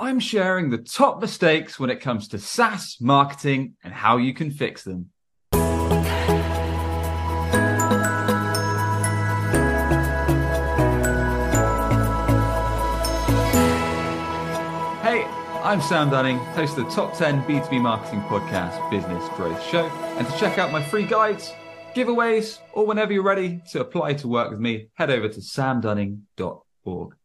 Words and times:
I'm 0.00 0.20
sharing 0.20 0.70
the 0.70 0.78
top 0.78 1.20
mistakes 1.20 1.80
when 1.80 1.90
it 1.90 2.00
comes 2.00 2.28
to 2.28 2.38
SaaS 2.38 2.98
marketing 3.00 3.74
and 3.82 3.92
how 3.92 4.16
you 4.16 4.32
can 4.32 4.52
fix 4.52 4.84
them. 4.84 5.10
Hey, 15.02 15.24
I'm 15.64 15.80
Sam 15.80 16.10
Dunning, 16.10 16.38
host 16.38 16.78
of 16.78 16.84
the 16.84 16.90
Top 16.92 17.18
10 17.18 17.42
B2B 17.42 17.80
Marketing 17.80 18.20
Podcast 18.22 18.88
Business 18.92 19.28
Growth 19.30 19.60
Show. 19.64 19.88
And 20.16 20.28
to 20.28 20.38
check 20.38 20.58
out 20.58 20.70
my 20.70 20.80
free 20.80 21.06
guides, 21.06 21.52
giveaways, 21.96 22.60
or 22.72 22.86
whenever 22.86 23.12
you're 23.12 23.24
ready 23.24 23.60
to 23.72 23.80
apply 23.80 24.14
to 24.14 24.28
work 24.28 24.52
with 24.52 24.60
me, 24.60 24.90
head 24.94 25.10
over 25.10 25.28
to 25.28 25.40
samdunning.org. 25.40 27.17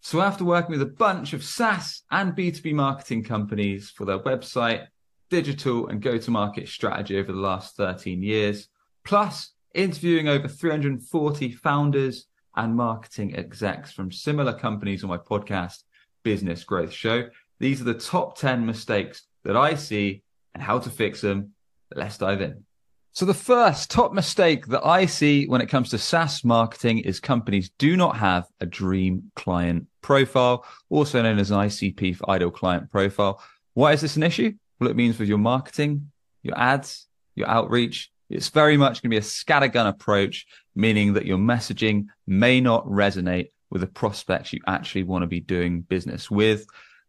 So 0.00 0.20
after 0.20 0.44
working 0.44 0.72
with 0.72 0.82
a 0.82 0.86
bunch 0.86 1.32
of 1.32 1.44
SaaS 1.44 2.02
and 2.10 2.34
B2B 2.34 2.72
marketing 2.72 3.22
companies 3.22 3.90
for 3.90 4.04
their 4.06 4.18
website, 4.18 4.86
digital 5.28 5.88
and 5.88 6.02
go-to-market 6.02 6.68
strategy 6.68 7.18
over 7.18 7.32
the 7.32 7.38
last 7.38 7.76
13 7.76 8.22
years, 8.22 8.68
plus 9.04 9.52
interviewing 9.74 10.28
over 10.28 10.48
340 10.48 11.52
founders 11.52 12.26
and 12.56 12.74
marketing 12.74 13.36
execs 13.36 13.92
from 13.92 14.10
similar 14.10 14.52
companies 14.52 15.04
on 15.04 15.10
my 15.10 15.18
podcast, 15.18 15.84
Business 16.22 16.64
Growth 16.64 16.92
Show. 16.92 17.28
These 17.58 17.80
are 17.80 17.84
the 17.84 17.94
top 17.94 18.36
10 18.38 18.66
mistakes 18.66 19.22
that 19.44 19.56
I 19.56 19.74
see 19.74 20.22
and 20.54 20.62
how 20.62 20.78
to 20.78 20.90
fix 20.90 21.20
them. 21.20 21.52
Let's 21.94 22.18
dive 22.18 22.40
in. 22.40 22.64
So 23.12 23.26
the 23.26 23.34
first 23.34 23.90
top 23.90 24.12
mistake 24.12 24.66
that 24.66 24.86
I 24.86 25.06
see 25.06 25.46
when 25.46 25.60
it 25.60 25.68
comes 25.68 25.90
to 25.90 25.98
SaaS 25.98 26.44
marketing 26.44 27.00
is 27.00 27.18
companies 27.18 27.70
do 27.76 27.96
not 27.96 28.16
have 28.16 28.46
a 28.60 28.66
dream 28.66 29.32
client 29.34 29.86
profile, 30.00 30.64
also 30.90 31.20
known 31.20 31.40
as 31.40 31.50
an 31.50 31.58
ICP 31.58 32.16
for 32.16 32.30
ideal 32.30 32.52
client 32.52 32.90
profile. 32.90 33.42
Why 33.74 33.92
is 33.92 34.00
this 34.00 34.16
an 34.16 34.22
issue? 34.22 34.52
Well, 34.78 34.90
it 34.90 34.96
means 34.96 35.18
with 35.18 35.28
your 35.28 35.38
marketing, 35.38 36.12
your 36.44 36.56
ads, 36.56 37.08
your 37.34 37.48
outreach, 37.48 38.12
it's 38.30 38.48
very 38.48 38.76
much 38.76 39.02
going 39.02 39.10
to 39.10 39.14
be 39.14 39.16
a 39.16 39.20
scattergun 39.20 39.88
approach, 39.88 40.46
meaning 40.76 41.14
that 41.14 41.26
your 41.26 41.38
messaging 41.38 42.06
may 42.28 42.60
not 42.60 42.86
resonate 42.86 43.48
with 43.70 43.80
the 43.80 43.88
prospects 43.88 44.52
you 44.52 44.60
actually 44.68 45.02
want 45.02 45.22
to 45.22 45.26
be 45.26 45.40
doing 45.40 45.80
business 45.80 46.30
with. 46.30 46.64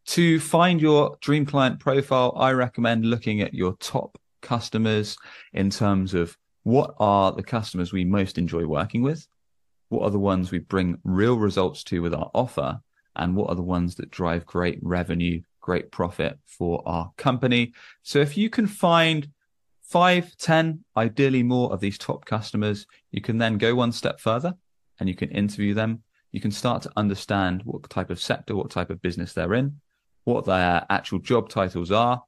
To 0.07 0.39
find 0.39 0.81
your 0.81 1.15
dream 1.21 1.45
client 1.45 1.79
profile, 1.79 2.33
I 2.35 2.53
recommend 2.53 3.05
looking 3.05 3.41
at 3.41 3.53
your 3.53 3.75
top 3.79 4.17
customers 4.41 5.17
in 5.53 5.69
terms 5.69 6.13
of 6.13 6.37
what 6.63 6.93
are 6.99 7.31
the 7.31 7.43
customers 7.43 7.91
we 7.91 8.05
most 8.05 8.37
enjoy 8.37 8.65
working 8.65 9.01
with? 9.01 9.27
What 9.89 10.03
are 10.03 10.11
the 10.11 10.19
ones 10.19 10.51
we 10.51 10.59
bring 10.59 10.99
real 11.03 11.37
results 11.37 11.83
to 11.85 12.01
with 12.01 12.13
our 12.13 12.29
offer? 12.33 12.79
And 13.15 13.35
what 13.35 13.49
are 13.49 13.55
the 13.55 13.61
ones 13.61 13.95
that 13.95 14.11
drive 14.11 14.45
great 14.45 14.79
revenue, 14.81 15.41
great 15.59 15.91
profit 15.91 16.39
for 16.45 16.81
our 16.85 17.11
company? 17.17 17.73
So 18.03 18.19
if 18.19 18.37
you 18.37 18.49
can 18.49 18.67
find 18.67 19.27
five, 19.81 20.35
ten, 20.37 20.85
ideally 20.95 21.43
more 21.43 21.73
of 21.73 21.81
these 21.81 21.97
top 21.97 22.23
customers, 22.25 22.87
you 23.11 23.21
can 23.21 23.37
then 23.37 23.57
go 23.57 23.75
one 23.75 23.91
step 23.91 24.19
further 24.19 24.53
and 24.99 25.09
you 25.09 25.15
can 25.15 25.29
interview 25.31 25.73
them. 25.73 26.03
You 26.31 26.39
can 26.39 26.51
start 26.51 26.83
to 26.83 26.91
understand 26.95 27.63
what 27.65 27.89
type 27.89 28.09
of 28.09 28.21
sector, 28.21 28.55
what 28.55 28.71
type 28.71 28.89
of 28.89 29.01
business 29.01 29.33
they're 29.33 29.53
in, 29.55 29.81
what 30.23 30.45
their 30.45 30.85
actual 30.89 31.19
job 31.19 31.49
titles 31.49 31.91
are, 31.91 32.23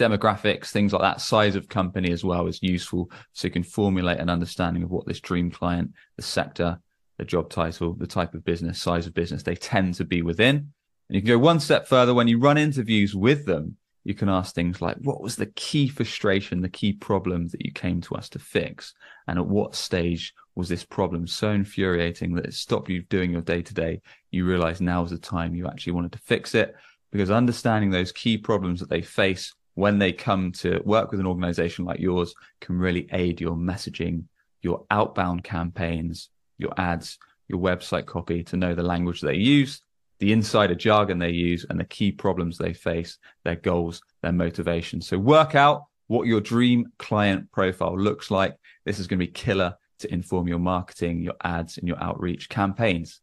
demographics, 0.00 0.70
things 0.70 0.92
like 0.92 1.02
that, 1.02 1.20
size 1.20 1.54
of 1.54 1.68
company 1.68 2.10
as 2.10 2.24
well 2.24 2.46
is 2.46 2.62
useful. 2.62 3.10
So 3.34 3.46
you 3.46 3.52
can 3.52 3.62
formulate 3.62 4.18
an 4.18 4.30
understanding 4.30 4.82
of 4.82 4.90
what 4.90 5.06
this 5.06 5.20
dream 5.20 5.50
client, 5.50 5.92
the 6.16 6.22
sector, 6.22 6.80
the 7.18 7.24
job 7.24 7.50
title, 7.50 7.92
the 7.92 8.06
type 8.06 8.34
of 8.34 8.42
business, 8.42 8.80
size 8.80 9.06
of 9.06 9.12
business 9.12 9.42
they 9.42 9.54
tend 9.54 9.94
to 9.94 10.04
be 10.04 10.22
within. 10.22 10.56
And 10.56 11.16
you 11.16 11.20
can 11.20 11.28
go 11.28 11.38
one 11.38 11.60
step 11.60 11.86
further 11.86 12.14
when 12.14 12.28
you 12.28 12.38
run 12.38 12.56
interviews 12.56 13.14
with 13.14 13.44
them. 13.44 13.76
You 14.04 14.14
can 14.14 14.30
ask 14.30 14.54
things 14.54 14.80
like, 14.80 14.96
what 15.02 15.20
was 15.20 15.36
the 15.36 15.52
key 15.54 15.86
frustration, 15.86 16.62
the 16.62 16.70
key 16.70 16.94
problem 16.94 17.48
that 17.48 17.62
you 17.62 17.70
came 17.70 18.00
to 18.02 18.14
us 18.14 18.30
to 18.30 18.38
fix? 18.38 18.94
And 19.28 19.38
at 19.38 19.46
what 19.46 19.74
stage 19.74 20.32
was 20.54 20.70
this 20.70 20.84
problem 20.84 21.26
so 21.26 21.50
infuriating 21.50 22.34
that 22.34 22.46
it 22.46 22.54
stopped 22.54 22.88
you 22.88 23.02
doing 23.02 23.30
your 23.30 23.42
day 23.42 23.60
to 23.60 23.74
day? 23.74 24.00
You 24.30 24.46
realize 24.46 24.80
now 24.80 25.04
is 25.04 25.10
the 25.10 25.18
time 25.18 25.54
you 25.54 25.66
actually 25.66 25.92
wanted 25.92 26.12
to 26.12 26.18
fix 26.18 26.54
it 26.54 26.74
because 27.12 27.30
understanding 27.30 27.90
those 27.90 28.12
key 28.12 28.38
problems 28.38 28.80
that 28.80 28.88
they 28.88 29.02
face 29.02 29.52
when 29.74 29.98
they 29.98 30.12
come 30.12 30.52
to 30.52 30.80
work 30.84 31.10
with 31.10 31.20
an 31.20 31.26
organization 31.26 31.84
like 31.84 32.00
yours 32.00 32.34
can 32.60 32.78
really 32.78 33.08
aid 33.12 33.40
your 33.40 33.56
messaging, 33.56 34.24
your 34.62 34.84
outbound 34.90 35.44
campaigns, 35.44 36.28
your 36.58 36.72
ads, 36.76 37.18
your 37.48 37.60
website 37.60 38.06
copy 38.06 38.42
to 38.44 38.56
know 38.56 38.74
the 38.74 38.82
language 38.82 39.20
they 39.20 39.34
use, 39.34 39.82
the 40.18 40.32
insider 40.32 40.74
jargon 40.74 41.18
they 41.18 41.30
use, 41.30 41.64
and 41.68 41.80
the 41.80 41.84
key 41.84 42.12
problems 42.12 42.58
they 42.58 42.72
face, 42.72 43.18
their 43.44 43.56
goals, 43.56 44.02
their 44.22 44.32
motivation. 44.32 45.00
So 45.00 45.18
work 45.18 45.54
out 45.54 45.84
what 46.08 46.26
your 46.26 46.40
dream 46.40 46.92
client 46.98 47.50
profile 47.52 47.98
looks 47.98 48.30
like. 48.30 48.56
This 48.84 48.98
is 48.98 49.06
going 49.06 49.18
to 49.18 49.26
be 49.26 49.32
killer 49.32 49.76
to 50.00 50.12
inform 50.12 50.48
your 50.48 50.58
marketing, 50.58 51.20
your 51.22 51.36
ads, 51.42 51.78
and 51.78 51.86
your 51.86 52.02
outreach 52.02 52.48
campaigns. 52.48 53.20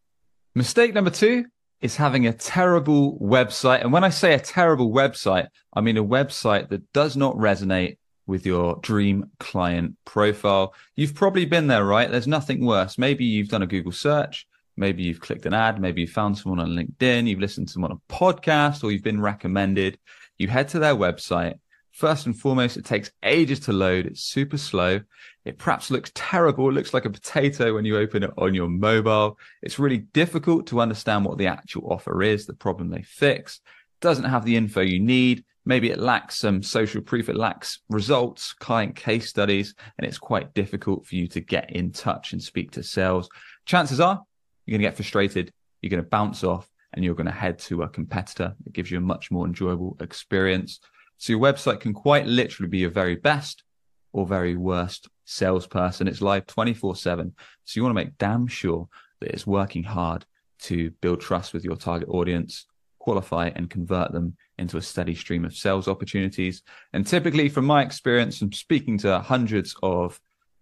Mistake 0.54 0.94
number 0.94 1.10
two 1.10 1.44
is 1.80 1.96
having 1.96 2.26
a 2.26 2.32
terrible 2.32 3.18
website. 3.18 3.82
And 3.82 3.92
when 3.92 4.04
I 4.04 4.10
say 4.10 4.34
a 4.34 4.40
terrible 4.40 4.90
website, 4.90 5.48
I 5.72 5.80
mean 5.80 5.96
a 5.96 6.04
website 6.04 6.68
that 6.70 6.92
does 6.92 7.16
not 7.16 7.36
resonate 7.36 7.98
with 8.26 8.44
your 8.44 8.76
dream 8.82 9.30
client 9.40 9.96
profile. 10.04 10.74
You've 10.96 11.14
probably 11.14 11.46
been 11.46 11.66
there, 11.66 11.84
right? 11.84 12.10
There's 12.10 12.26
nothing 12.26 12.64
worse. 12.64 12.98
Maybe 12.98 13.24
you've 13.24 13.48
done 13.48 13.62
a 13.62 13.66
Google 13.66 13.92
search. 13.92 14.46
Maybe 14.76 15.02
you've 15.02 15.20
clicked 15.20 15.46
an 15.46 15.54
ad. 15.54 15.80
Maybe 15.80 16.02
you 16.02 16.06
found 16.06 16.36
someone 16.36 16.60
on 16.60 16.70
LinkedIn. 16.70 17.26
You've 17.26 17.40
listened 17.40 17.68
to 17.68 17.72
someone 17.72 17.92
on 17.92 18.00
a 18.08 18.12
podcast 18.12 18.84
or 18.84 18.92
you've 18.92 19.02
been 19.02 19.20
recommended. 19.20 19.98
You 20.36 20.48
head 20.48 20.68
to 20.68 20.78
their 20.78 20.94
website. 20.94 21.58
First 21.98 22.26
and 22.26 22.38
foremost, 22.38 22.76
it 22.76 22.84
takes 22.84 23.10
ages 23.24 23.58
to 23.58 23.72
load. 23.72 24.06
It's 24.06 24.22
super 24.22 24.56
slow. 24.56 25.00
It 25.44 25.58
perhaps 25.58 25.90
looks 25.90 26.12
terrible. 26.14 26.68
It 26.68 26.74
looks 26.74 26.94
like 26.94 27.06
a 27.06 27.10
potato 27.10 27.74
when 27.74 27.84
you 27.84 27.98
open 27.98 28.22
it 28.22 28.30
on 28.38 28.54
your 28.54 28.68
mobile. 28.68 29.36
It's 29.62 29.80
really 29.80 29.98
difficult 29.98 30.68
to 30.68 30.80
understand 30.80 31.24
what 31.24 31.38
the 31.38 31.48
actual 31.48 31.92
offer 31.92 32.22
is, 32.22 32.46
the 32.46 32.54
problem 32.54 32.88
they 32.88 33.02
fix. 33.02 33.60
Doesn't 34.00 34.26
have 34.26 34.44
the 34.44 34.54
info 34.54 34.80
you 34.80 35.00
need. 35.00 35.44
Maybe 35.64 35.90
it 35.90 35.98
lacks 35.98 36.38
some 36.38 36.62
social 36.62 37.02
proof. 37.02 37.28
It 37.28 37.34
lacks 37.34 37.80
results, 37.88 38.52
client 38.52 38.94
case 38.94 39.28
studies, 39.28 39.74
and 39.98 40.06
it's 40.06 40.18
quite 40.18 40.54
difficult 40.54 41.04
for 41.04 41.16
you 41.16 41.26
to 41.26 41.40
get 41.40 41.72
in 41.72 41.90
touch 41.90 42.32
and 42.32 42.40
speak 42.40 42.70
to 42.72 42.84
sales. 42.84 43.28
Chances 43.66 43.98
are 43.98 44.22
you're 44.66 44.78
going 44.78 44.82
to 44.82 44.88
get 44.88 44.96
frustrated. 44.96 45.52
You're 45.82 45.90
going 45.90 46.04
to 46.04 46.08
bounce 46.08 46.44
off 46.44 46.70
and 46.92 47.04
you're 47.04 47.16
going 47.16 47.26
to 47.26 47.32
head 47.32 47.58
to 47.58 47.82
a 47.82 47.88
competitor 47.88 48.54
that 48.62 48.72
gives 48.72 48.88
you 48.88 48.98
a 48.98 49.00
much 49.00 49.32
more 49.32 49.46
enjoyable 49.46 49.96
experience. 49.98 50.78
So 51.18 51.32
your 51.32 51.40
website 51.40 51.80
can 51.80 51.92
quite 51.92 52.26
literally 52.26 52.70
be 52.70 52.78
your 52.78 52.90
very 52.90 53.16
best 53.16 53.64
or 54.12 54.24
very 54.24 54.56
worst 54.56 55.08
salesperson. 55.24 56.08
It's 56.08 56.22
live 56.22 56.46
24 56.46 56.96
7. 56.96 57.34
So 57.64 57.78
you 57.78 57.82
want 57.82 57.90
to 57.90 58.04
make 58.04 58.16
damn 58.18 58.46
sure 58.46 58.88
that 59.20 59.30
it's 59.30 59.46
working 59.46 59.82
hard 59.82 60.24
to 60.60 60.90
build 61.02 61.20
trust 61.20 61.52
with 61.52 61.64
your 61.64 61.76
target 61.76 62.08
audience, 62.08 62.66
qualify 63.00 63.50
and 63.56 63.68
convert 63.68 64.12
them 64.12 64.36
into 64.58 64.76
a 64.76 64.82
steady 64.82 65.14
stream 65.14 65.44
of 65.44 65.56
sales 65.56 65.88
opportunities. 65.88 66.62
And 66.92 67.06
typically, 67.06 67.48
from 67.48 67.64
my 67.66 67.82
experience 67.82 68.38
from 68.38 68.52
speaking 68.52 68.96
to 68.98 69.18
hundreds 69.18 69.74
of 69.82 70.20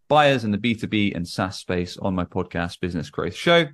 buyers 0.09 0.45
in 0.45 0.53
the 0.53 0.59
B2B 0.59 1.15
and 1.15 1.29
SaaS 1.29 1.59
space 1.59 1.99
on 1.99 2.15
my 2.15 2.25
podcast, 2.25 2.81
Business 2.81 3.11
Growth 3.11 3.35
Show, 3.35 3.67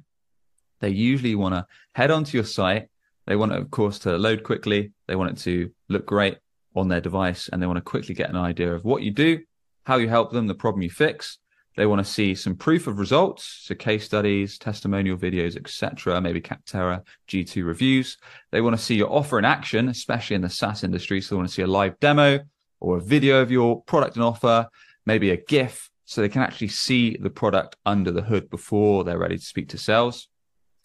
they 0.81 0.91
usually 0.91 1.37
want 1.37 1.55
to 1.55 1.67
head 1.95 2.11
onto 2.11 2.37
your 2.37 2.45
site. 2.45 2.89
They 3.27 3.37
want 3.37 3.53
it, 3.53 3.61
of 3.61 3.71
course, 3.71 4.01
to 4.01 4.19
load 4.19 4.43
quickly. 4.43 4.93
They 5.07 5.15
want 5.15 5.31
it 5.31 5.43
to 5.43 5.71
look 5.89 6.07
great 6.07 6.39
on 6.75 6.89
their 6.89 7.01
device 7.01 7.49
and 7.49 7.63
they 7.63 7.67
want 7.67 7.77
to 7.77 7.83
quickly 7.83 8.15
get 8.15 8.31
an 8.31 8.37
idea 8.37 8.73
of 8.73 8.85
what 8.85 9.03
you 9.03 9.11
do 9.11 9.41
how 9.85 9.97
you 9.97 10.09
help 10.09 10.33
them, 10.33 10.47
the 10.47 10.55
problem 10.55 10.83
you 10.83 10.91
fix. 10.91 11.39
They 11.77 11.87
want 11.87 12.05
to 12.05 12.13
see 12.13 12.35
some 12.35 12.55
proof 12.55 12.87
of 12.87 12.99
results, 12.99 13.63
so 13.63 13.75
case 13.75 14.05
studies, 14.05 14.59
testimonial 14.59 15.17
videos, 15.17 15.57
etc. 15.57 16.21
Maybe 16.21 16.41
Capterra, 16.41 17.03
G2 17.29 17.65
reviews. 17.65 18.19
They 18.51 18.61
want 18.61 18.77
to 18.77 18.83
see 18.83 18.95
your 18.95 19.11
offer 19.11 19.39
in 19.39 19.47
action, 19.47 19.89
especially 19.89 20.37
in 20.37 20.43
the 20.43 20.51
SaaS 20.51 20.85
industry. 20.85 21.21
So 21.21 21.35
they 21.35 21.39
want 21.39 21.49
to 21.49 21.55
see 21.55 21.63
a 21.63 21.67
live 21.67 21.99
demo 21.99 22.41
or 22.81 22.99
a 22.99 23.01
video 23.01 23.41
of 23.41 23.51
your 23.51 23.83
product 23.85 24.17
and 24.17 24.25
offer, 24.25 24.69
maybe 25.07 25.31
a 25.31 25.37
GIF, 25.37 25.89
so 26.05 26.21
they 26.21 26.29
can 26.29 26.43
actually 26.43 26.69
see 26.69 27.17
the 27.17 27.31
product 27.31 27.77
under 27.87 28.11
the 28.11 28.23
hood 28.23 28.51
before 28.51 29.05
they're 29.05 29.19
ready 29.19 29.39
to 29.39 29.45
speak 29.45 29.71
to 29.71 29.79
sales. 29.79 30.29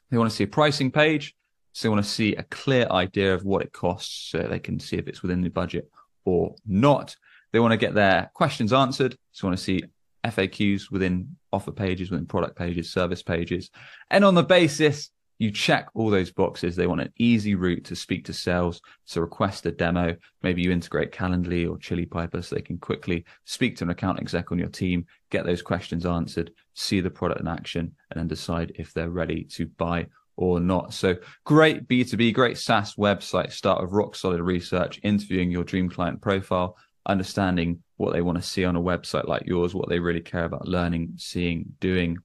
They 0.09 0.17
want 0.17 0.29
to 0.29 0.35
see 0.35 0.45
a 0.45 0.47
pricing 0.47 0.91
page. 0.91 1.35
So 1.77 1.87
they 1.87 1.93
want 1.93 2.03
to 2.03 2.09
see 2.09 2.33
a 2.33 2.41
clear 2.41 2.87
idea 2.89 3.35
of 3.35 3.45
what 3.45 3.61
it 3.61 3.71
costs 3.71 4.31
so 4.31 4.39
they 4.39 4.57
can 4.57 4.79
see 4.79 4.95
if 4.95 5.07
it's 5.07 5.21
within 5.21 5.41
the 5.41 5.49
budget 5.49 5.87
or 6.25 6.55
not. 6.65 7.15
They 7.53 7.59
want 7.59 7.71
to 7.71 7.77
get 7.77 7.93
their 7.93 8.31
questions 8.33 8.73
answered. 8.73 9.15
So 9.31 9.45
they 9.45 9.49
want 9.49 9.59
to 9.59 9.63
see 9.63 9.83
FAQs 10.25 10.89
within 10.89 11.37
offer 11.53 11.71
pages, 11.71 12.09
within 12.09 12.25
product 12.25 12.57
pages, 12.57 12.91
service 12.91 13.21
pages. 13.21 13.69
And 14.09 14.25
on 14.25 14.33
the 14.33 14.41
basis 14.41 15.11
you 15.37 15.51
check 15.51 15.89
all 15.93 16.09
those 16.09 16.31
boxes, 16.31 16.75
they 16.75 16.87
want 16.87 17.01
an 17.01 17.13
easy 17.19 17.53
route 17.53 17.83
to 17.85 17.95
speak 17.95 18.25
to 18.25 18.33
sales. 18.33 18.81
So 19.05 19.21
request 19.21 19.67
a 19.67 19.71
demo. 19.71 20.15
Maybe 20.41 20.63
you 20.63 20.71
integrate 20.71 21.11
Calendly 21.11 21.69
or 21.69 21.77
Chili 21.77 22.07
Piper 22.07 22.41
so 22.41 22.55
they 22.55 22.61
can 22.63 22.79
quickly 22.79 23.23
speak 23.45 23.75
to 23.77 23.83
an 23.83 23.91
account 23.91 24.19
exec 24.19 24.51
on 24.51 24.57
your 24.57 24.69
team, 24.69 25.05
get 25.29 25.45
those 25.45 25.61
questions 25.61 26.07
answered, 26.07 26.49
see 26.73 27.01
the 27.01 27.11
product 27.11 27.41
in 27.41 27.47
action, 27.47 27.95
and 28.09 28.19
then 28.19 28.27
decide 28.27 28.71
if 28.79 28.93
they're 28.93 29.11
ready 29.11 29.43
to 29.51 29.67
buy 29.67 30.07
or 30.37 30.59
not. 30.59 30.93
So 30.93 31.15
great 31.43 31.87
B2B, 31.87 32.33
great 32.33 32.57
SaaS 32.57 32.95
website. 32.95 33.51
Start 33.51 33.81
with 33.81 33.91
rock 33.91 34.15
solid 34.15 34.41
research, 34.41 34.99
interviewing 35.03 35.51
your 35.51 35.63
dream 35.63 35.89
client 35.89 36.21
profile, 36.21 36.77
understanding 37.07 37.83
what 37.97 38.13
they 38.13 38.21
want 38.21 38.37
to 38.37 38.43
see 38.43 38.63
on 38.63 38.75
a 38.75 38.81
website 38.81 39.27
like 39.27 39.43
yours, 39.45 39.73
what 39.73 39.89
they 39.89 39.99
really 39.99 40.21
care 40.21 40.45
about 40.45 40.67
learning, 40.67 41.13
seeing, 41.17 41.65
doing, 41.79 42.17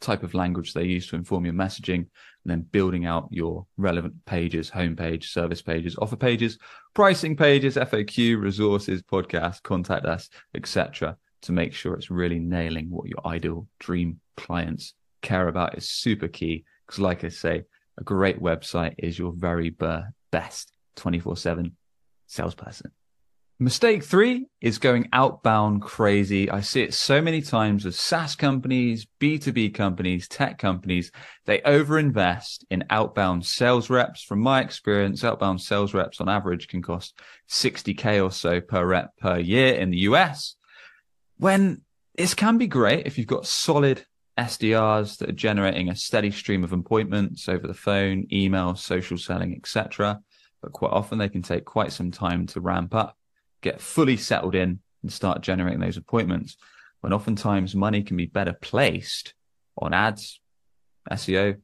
type 0.00 0.22
of 0.22 0.34
language 0.34 0.72
they 0.72 0.84
use 0.84 1.08
to 1.08 1.16
inform 1.16 1.44
your 1.44 1.54
messaging, 1.54 1.98
and 1.98 2.46
then 2.46 2.60
building 2.60 3.06
out 3.06 3.28
your 3.30 3.66
relevant 3.76 4.14
pages, 4.26 4.70
homepage, 4.70 5.24
service 5.24 5.62
pages, 5.62 5.96
offer 6.00 6.16
pages, 6.16 6.58
pricing 6.94 7.36
pages, 7.36 7.76
FAQ, 7.76 8.40
resources, 8.40 9.02
podcast, 9.02 9.62
contact 9.62 10.06
us, 10.06 10.28
etc. 10.54 11.16
to 11.42 11.52
make 11.52 11.72
sure 11.72 11.94
it's 11.94 12.10
really 12.10 12.38
nailing 12.38 12.90
what 12.90 13.08
your 13.08 13.24
ideal 13.26 13.66
dream 13.78 14.20
clients 14.36 14.94
care 15.20 15.48
about 15.48 15.76
is 15.76 15.88
super 15.88 16.28
key 16.28 16.64
because, 16.88 16.98
like 16.98 17.22
I 17.22 17.28
say, 17.28 17.64
a 17.98 18.02
great 18.02 18.40
website 18.40 18.94
is 18.98 19.18
your 19.18 19.32
very 19.32 19.76
best 20.30 20.72
24 20.96 21.36
7 21.36 21.76
salesperson. 22.26 22.92
Mistake 23.60 24.04
three 24.04 24.46
is 24.60 24.78
going 24.78 25.08
outbound 25.12 25.82
crazy. 25.82 26.48
I 26.48 26.60
see 26.60 26.82
it 26.82 26.94
so 26.94 27.20
many 27.20 27.42
times 27.42 27.84
with 27.84 27.96
SaaS 27.96 28.36
companies, 28.36 29.04
B2B 29.20 29.74
companies, 29.74 30.28
tech 30.28 30.58
companies. 30.58 31.10
They 31.44 31.58
overinvest 31.58 32.64
in 32.70 32.84
outbound 32.88 33.44
sales 33.44 33.90
reps. 33.90 34.22
From 34.22 34.38
my 34.38 34.60
experience, 34.60 35.24
outbound 35.24 35.60
sales 35.60 35.92
reps 35.92 36.20
on 36.20 36.28
average 36.28 36.68
can 36.68 36.82
cost 36.82 37.18
60K 37.50 38.24
or 38.24 38.30
so 38.30 38.60
per 38.60 38.86
rep 38.86 39.16
per 39.16 39.38
year 39.38 39.74
in 39.74 39.90
the 39.90 39.98
US. 40.10 40.54
When 41.38 41.82
this 42.16 42.34
can 42.34 42.58
be 42.58 42.68
great 42.68 43.08
if 43.08 43.18
you've 43.18 43.26
got 43.26 43.44
solid 43.44 44.04
SDRs 44.38 45.18
that 45.18 45.30
are 45.30 45.32
generating 45.32 45.88
a 45.88 45.96
steady 45.96 46.30
stream 46.30 46.62
of 46.62 46.72
appointments 46.72 47.48
over 47.48 47.66
the 47.66 47.74
phone, 47.74 48.26
email, 48.32 48.76
social 48.76 49.18
selling, 49.18 49.54
etc. 49.54 50.20
But 50.62 50.72
quite 50.72 50.92
often 50.92 51.18
they 51.18 51.28
can 51.28 51.42
take 51.42 51.64
quite 51.64 51.92
some 51.92 52.12
time 52.12 52.46
to 52.48 52.60
ramp 52.60 52.94
up, 52.94 53.16
get 53.62 53.80
fully 53.80 54.16
settled 54.16 54.54
in, 54.54 54.78
and 55.02 55.12
start 55.12 55.42
generating 55.42 55.80
those 55.80 55.96
appointments. 55.96 56.56
When 57.00 57.12
oftentimes 57.12 57.74
money 57.74 58.02
can 58.02 58.16
be 58.16 58.26
better 58.26 58.52
placed 58.52 59.34
on 59.76 59.92
ads, 59.92 60.40
SEO, 61.10 61.60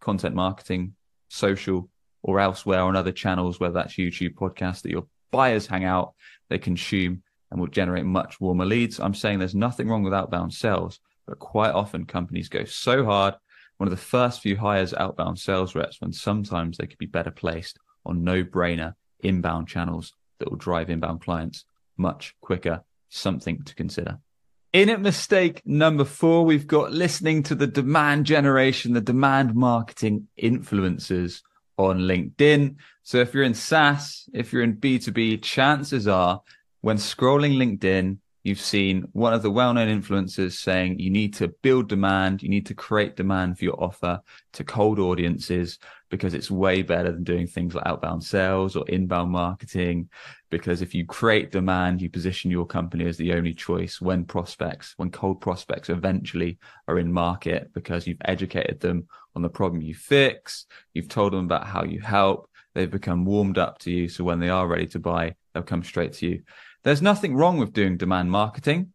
content 0.00 0.34
marketing, 0.34 0.94
social, 1.28 1.88
or 2.22 2.40
elsewhere 2.40 2.80
on 2.80 2.94
other 2.94 3.12
channels, 3.12 3.58
whether 3.58 3.74
that's 3.74 3.94
YouTube, 3.94 4.34
podcast 4.34 4.82
that 4.82 4.90
your 4.90 5.06
buyers 5.30 5.66
hang 5.66 5.84
out, 5.84 6.14
they 6.50 6.58
consume, 6.58 7.22
and 7.50 7.58
will 7.58 7.68
generate 7.68 8.04
much 8.04 8.40
warmer 8.40 8.66
leads. 8.66 9.00
I'm 9.00 9.14
saying 9.14 9.38
there's 9.38 9.54
nothing 9.54 9.88
wrong 9.88 10.02
with 10.02 10.14
outbound 10.14 10.52
sales 10.52 11.00
but 11.26 11.38
quite 11.38 11.72
often 11.72 12.04
companies 12.04 12.48
go 12.48 12.64
so 12.64 13.04
hard. 13.04 13.34
One 13.78 13.88
of 13.88 13.90
the 13.90 14.04
first 14.04 14.40
few 14.40 14.56
hires 14.56 14.94
outbound 14.94 15.38
sales 15.38 15.74
reps 15.74 16.00
when 16.00 16.12
sometimes 16.12 16.76
they 16.76 16.86
could 16.86 16.98
be 16.98 17.06
better 17.06 17.30
placed 17.30 17.78
on 18.04 18.24
no 18.24 18.44
brainer 18.44 18.94
inbound 19.20 19.68
channels 19.68 20.12
that 20.38 20.50
will 20.50 20.58
drive 20.58 20.90
inbound 20.90 21.20
clients 21.20 21.64
much 21.96 22.34
quicker. 22.40 22.82
Something 23.08 23.62
to 23.64 23.74
consider. 23.74 24.18
In 24.72 24.88
at 24.88 25.02
mistake 25.02 25.60
number 25.66 26.04
four, 26.04 26.46
we've 26.46 26.66
got 26.66 26.92
listening 26.92 27.42
to 27.44 27.54
the 27.54 27.66
demand 27.66 28.24
generation, 28.24 28.94
the 28.94 29.02
demand 29.02 29.54
marketing 29.54 30.28
influencers 30.42 31.42
on 31.76 32.00
LinkedIn. 32.00 32.76
So 33.02 33.18
if 33.18 33.34
you're 33.34 33.42
in 33.42 33.52
SaaS, 33.52 34.28
if 34.32 34.52
you're 34.52 34.62
in 34.62 34.76
B2B, 34.76 35.42
chances 35.42 36.08
are 36.08 36.40
when 36.80 36.96
scrolling 36.96 37.56
LinkedIn, 37.56 38.18
you've 38.42 38.60
seen 38.60 39.02
one 39.12 39.32
of 39.32 39.42
the 39.42 39.50
well-known 39.50 40.02
influencers 40.02 40.52
saying 40.52 40.98
you 40.98 41.10
need 41.10 41.34
to 41.34 41.48
build 41.62 41.88
demand, 41.88 42.42
you 42.42 42.48
need 42.48 42.66
to 42.66 42.74
create 42.74 43.16
demand 43.16 43.56
for 43.56 43.64
your 43.64 43.82
offer 43.82 44.20
to 44.52 44.64
cold 44.64 44.98
audiences 44.98 45.78
because 46.10 46.34
it's 46.34 46.50
way 46.50 46.82
better 46.82 47.12
than 47.12 47.24
doing 47.24 47.46
things 47.46 47.74
like 47.74 47.86
outbound 47.86 48.22
sales 48.22 48.76
or 48.76 48.84
inbound 48.88 49.30
marketing. 49.30 50.08
Because 50.50 50.82
if 50.82 50.94
you 50.94 51.06
create 51.06 51.52
demand, 51.52 52.02
you 52.02 52.10
position 52.10 52.50
your 52.50 52.66
company 52.66 53.06
as 53.06 53.16
the 53.16 53.32
only 53.32 53.54
choice 53.54 54.00
when 54.00 54.24
prospects, 54.24 54.94
when 54.96 55.10
cold 55.10 55.40
prospects 55.40 55.88
eventually 55.88 56.58
are 56.88 56.98
in 56.98 57.12
market 57.12 57.72
because 57.72 58.06
you've 58.06 58.18
educated 58.24 58.80
them 58.80 59.06
on 59.34 59.42
the 59.42 59.48
problem 59.48 59.80
you 59.80 59.94
fix, 59.94 60.66
you've 60.94 61.08
told 61.08 61.32
them 61.32 61.44
about 61.44 61.66
how 61.66 61.84
you 61.84 62.00
help, 62.00 62.50
they've 62.74 62.90
become 62.90 63.24
warmed 63.24 63.58
up 63.58 63.78
to 63.78 63.90
you. 63.90 64.08
So 64.08 64.24
when 64.24 64.40
they 64.40 64.48
are 64.48 64.66
ready 64.66 64.86
to 64.88 64.98
buy, 64.98 65.34
they'll 65.54 65.62
come 65.62 65.84
straight 65.84 66.14
to 66.14 66.26
you. 66.26 66.42
There's 66.84 67.02
nothing 67.02 67.36
wrong 67.36 67.58
with 67.58 67.72
doing 67.72 67.96
demand 67.96 68.30
marketing, 68.30 68.92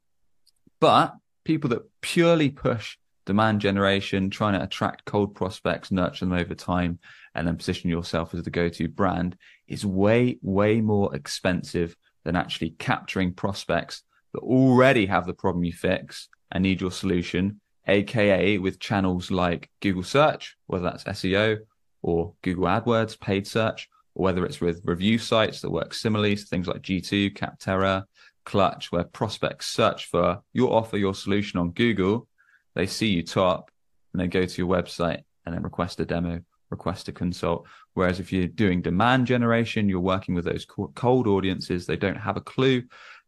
but 0.80 1.16
people 1.45 1.69
that 1.69 1.89
purely 2.01 2.50
push 2.50 2.98
demand 3.25 3.62
generation, 3.62 4.30
trying 4.30 4.54
to 4.54 4.63
attract 4.63 5.06
cold 5.06 5.36
prospects, 5.36 5.92
nurture 5.92 6.25
them 6.25 6.34
over 6.34 6.54
time, 6.54 7.00
and 7.34 7.48
then 7.48 7.56
position 7.56 7.89
yourself 7.89 8.34
as 8.34 8.44
the 8.44 8.50
go-to 8.50 8.88
brand 8.88 9.38
is 9.68 9.86
way, 9.86 10.38
way 10.42 10.81
more 10.81 11.16
expensive 11.16 11.95
than 12.24 12.36
actually 12.36 12.72
capturing 12.72 13.34
prospects 13.34 14.04
that 14.34 14.39
already 14.39 15.06
have 15.06 15.25
the 15.25 15.34
problem 15.34 15.63
you 15.63 15.74
fix 15.74 16.28
and 16.51 16.63
need 16.63 16.81
your 16.81 16.92
solution, 16.92 17.62
aka 17.88 18.57
with 18.57 18.80
channels 18.80 19.31
like 19.31 19.69
Google 19.81 20.04
search, 20.04 20.57
whether 20.66 20.84
that's 20.84 21.04
SEO 21.06 21.60
or 22.01 22.34
Google 22.42 22.66
AdWords, 22.66 23.19
paid 23.19 23.48
search, 23.48 23.89
or 24.18 24.24
whether 24.24 24.44
it's 24.46 24.60
with 24.60 24.81
review 24.84 25.19
sites 25.19 25.62
that 25.62 25.69
work 25.69 25.94
similarly, 25.94 26.36
so 26.36 26.46
things 26.48 26.68
like 26.68 26.81
G2, 26.81 27.38
Capterra, 27.38 28.04
Clutch, 28.46 28.92
where 28.92 29.04
prospects 29.04 29.68
search 29.68 30.08
for 30.08 30.42
your 30.54 30.74
offer, 30.74 30.98
your 30.98 31.14
solution 31.14 31.60
on 31.60 31.69
Google, 31.69 32.28
they 32.74 32.88
see 32.88 33.10
you 33.10 33.22
top 33.22 33.69
and 34.12 34.19
they 34.19 34.28
go 34.28 34.44
to 34.44 34.58
your 34.58 34.68
website 34.68 35.22
and 35.46 35.54
then 35.54 35.62
request 35.62 36.00
a 36.00 36.06
demo, 36.06 36.42
request 36.72 37.08
a 37.10 37.12
consult. 37.12 37.68
Whereas 37.94 38.19
if 38.19 38.34
you're 38.34 38.48
doing 38.48 38.81
demand 38.81 39.28
generation, 39.28 39.88
you're 39.88 40.00
working 40.00 40.34
with 40.34 40.46
those 40.46 40.66
cold 40.66 41.28
audiences, 41.28 41.86
they 41.86 41.96
don't 41.96 42.18
have 42.18 42.38
a 42.38 42.42
clue 42.42 42.84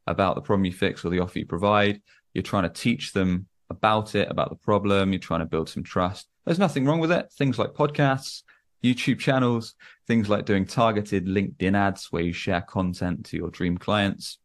about 0.08 0.34
the 0.34 0.42
problem 0.42 0.66
you 0.66 0.74
fix 0.74 1.06
or 1.06 1.12
the 1.12 1.20
offer 1.20 1.38
you 1.38 1.46
provide. 1.46 2.02
You're 2.34 2.42
trying 2.42 2.64
to 2.64 2.70
teach 2.70 3.14
them 3.14 3.46
about 3.70 4.16
it, 4.16 4.32
about 4.32 4.50
the 4.50 4.56
problem. 4.56 5.14
You're 5.14 5.20
trying 5.20 5.42
to 5.42 5.46
build 5.46 5.70
some 5.70 5.84
trust. 5.84 6.28
There's 6.48 6.58
nothing 6.58 6.88
wrong 6.88 7.00
with 7.00 7.12
it. 7.12 7.32
Things 7.38 7.60
like 7.60 7.74
podcasts, 7.74 8.42
YouTube 8.84 9.20
channels, 9.20 9.76
things 10.08 10.30
like 10.30 10.46
doing 10.46 10.66
targeted 10.66 11.26
LinkedIn 11.26 11.76
ads 11.76 12.12
where 12.12 12.24
you 12.24 12.34
share 12.34 12.62
content 12.62 13.26
to 13.26 13.38
your 13.38 13.50
dream 13.50 13.78
clients. 13.78 14.38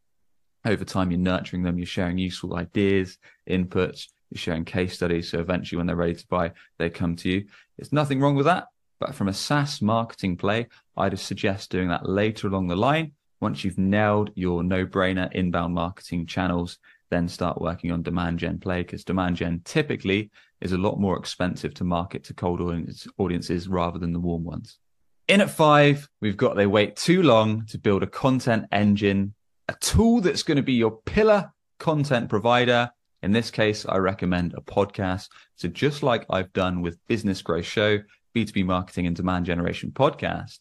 Over 0.65 0.83
time, 0.83 1.11
you're 1.11 1.19
nurturing 1.19 1.63
them, 1.63 1.77
you're 1.77 1.85
sharing 1.85 2.17
useful 2.17 2.55
ideas, 2.55 3.17
inputs, 3.49 4.07
you're 4.31 4.39
sharing 4.39 4.65
case 4.65 4.95
studies. 4.95 5.29
So 5.29 5.39
eventually, 5.39 5.77
when 5.77 5.87
they're 5.87 5.95
ready 5.95 6.15
to 6.15 6.27
buy, 6.27 6.51
they 6.77 6.89
come 6.89 7.15
to 7.17 7.29
you. 7.29 7.45
There's 7.77 7.93
nothing 7.93 8.19
wrong 8.19 8.35
with 8.35 8.45
that. 8.45 8.65
But 8.99 9.13
from 9.13 9.27
a 9.27 9.33
SaaS 9.33 9.81
marketing 9.81 10.37
play, 10.37 10.67
I'd 10.97 11.17
suggest 11.19 11.69
doing 11.69 11.89
that 11.89 12.07
later 12.07 12.47
along 12.47 12.67
the 12.67 12.75
line. 12.75 13.11
Once 13.41 13.63
you've 13.63 13.77
nailed 13.77 14.31
your 14.35 14.63
no 14.63 14.85
brainer 14.85 15.31
inbound 15.33 15.73
marketing 15.73 16.25
channels, 16.25 16.79
then 17.09 17.27
start 17.27 17.61
working 17.61 17.91
on 17.91 18.01
demand 18.01 18.39
gen 18.39 18.59
play 18.59 18.81
because 18.81 19.03
demand 19.03 19.35
gen 19.37 19.61
typically 19.63 20.31
is 20.61 20.71
a 20.71 20.77
lot 20.77 20.99
more 20.99 21.17
expensive 21.17 21.73
to 21.75 21.83
market 21.83 22.23
to 22.25 22.33
cold 22.33 22.61
audience, 22.61 23.07
audiences 23.17 23.67
rather 23.67 23.99
than 23.99 24.13
the 24.13 24.19
warm 24.19 24.43
ones. 24.43 24.79
In 25.27 25.41
at 25.41 25.49
five, 25.49 26.07
we've 26.21 26.37
got 26.37 26.55
they 26.55 26.67
wait 26.67 26.95
too 26.95 27.23
long 27.23 27.65
to 27.67 27.77
build 27.77 28.03
a 28.03 28.07
content 28.07 28.65
engine, 28.71 29.33
a 29.67 29.75
tool 29.79 30.21
that's 30.21 30.43
going 30.43 30.57
to 30.57 30.63
be 30.63 30.73
your 30.73 30.99
pillar 31.05 31.51
content 31.79 32.29
provider. 32.29 32.89
In 33.23 33.31
this 33.31 33.49
case, 33.49 33.85
I 33.87 33.97
recommend 33.97 34.53
a 34.53 34.61
podcast. 34.61 35.29
So 35.55 35.67
just 35.67 36.03
like 36.03 36.25
I've 36.29 36.53
done 36.53 36.81
with 36.81 36.99
Business 37.07 37.41
Growth 37.41 37.65
Show, 37.65 37.99
B2B 38.35 38.65
marketing 38.65 39.07
and 39.07 39.15
demand 39.15 39.45
generation 39.45 39.91
podcast, 39.91 40.59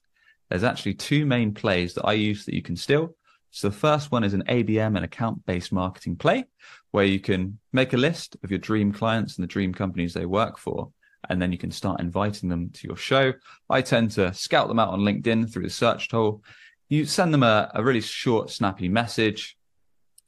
there's 0.48 0.64
actually 0.64 0.94
two 0.94 1.26
main 1.26 1.52
plays 1.52 1.94
that 1.94 2.06
I 2.06 2.12
use 2.12 2.46
that 2.46 2.54
you 2.54 2.62
can 2.62 2.76
steal. 2.76 3.14
So 3.54 3.68
the 3.68 3.76
first 3.76 4.10
one 4.10 4.24
is 4.24 4.34
an 4.34 4.42
ABM 4.48 4.96
and 4.96 5.04
account 5.04 5.46
based 5.46 5.70
marketing 5.70 6.16
play 6.16 6.46
where 6.90 7.04
you 7.04 7.20
can 7.20 7.60
make 7.72 7.92
a 7.92 7.96
list 7.96 8.36
of 8.42 8.50
your 8.50 8.58
dream 8.58 8.90
clients 8.92 9.36
and 9.36 9.44
the 9.44 9.48
dream 9.48 9.72
companies 9.72 10.12
they 10.12 10.26
work 10.26 10.58
for. 10.58 10.90
And 11.30 11.40
then 11.40 11.52
you 11.52 11.58
can 11.58 11.70
start 11.70 12.00
inviting 12.00 12.48
them 12.48 12.70
to 12.70 12.88
your 12.88 12.96
show. 12.96 13.32
I 13.70 13.80
tend 13.80 14.10
to 14.12 14.34
scout 14.34 14.66
them 14.66 14.80
out 14.80 14.88
on 14.88 15.02
LinkedIn 15.02 15.52
through 15.52 15.62
the 15.62 15.70
search 15.70 16.08
tool. 16.08 16.42
You 16.88 17.04
send 17.04 17.32
them 17.32 17.44
a, 17.44 17.70
a 17.76 17.84
really 17.84 18.00
short, 18.00 18.50
snappy 18.50 18.88
message. 18.88 19.56